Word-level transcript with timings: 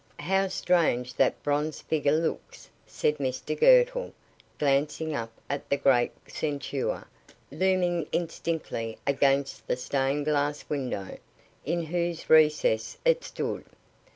"How 0.21 0.47
strange 0.47 1.13
that 1.13 1.43
bronze 1.43 1.81
figure 1.81 2.17
looks," 2.17 2.71
said 2.87 3.19
Mr 3.19 3.55
Girtle, 3.55 4.13
glancing 4.57 5.13
up 5.13 5.31
at 5.47 5.69
the 5.69 5.77
great 5.77 6.11
centaur 6.27 7.07
looming 7.51 8.07
indistinctly 8.11 8.97
against 9.05 9.67
the 9.67 9.77
stained 9.77 10.25
glass 10.25 10.65
window, 10.67 11.19
in 11.65 11.85
whose 11.85 12.31
recess 12.31 12.97
it 13.05 13.23
stood. 13.23 13.63